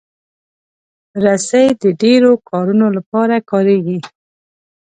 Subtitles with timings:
[1.23, 3.99] رسۍ د ډیرو کارونو لپاره کارېږي.